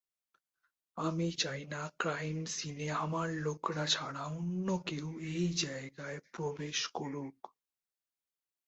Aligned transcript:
আমি 0.97 1.27
চাই 1.37 1.61
না 1.65 1.83
ক্রাইম 1.99 2.37
সিনে 2.53 2.87
আমার 2.97 3.27
লোকরা 3.45 3.85
ছাড়া 3.85 4.23
অন্য 4.37 4.67
কেউ 4.85 5.07
এই 5.31 5.47
জায়গায় 5.63 6.19
প্রবেশ 6.31 6.77
করুক। 6.93 7.37